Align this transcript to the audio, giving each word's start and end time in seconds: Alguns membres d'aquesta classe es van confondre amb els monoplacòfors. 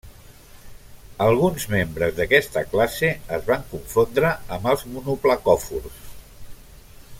Alguns 1.25 1.65
membres 1.73 2.15
d'aquesta 2.19 2.63
classe 2.71 3.11
es 3.39 3.45
van 3.51 3.67
confondre 3.75 4.33
amb 4.57 4.67
els 4.73 4.87
monoplacòfors. 4.97 6.05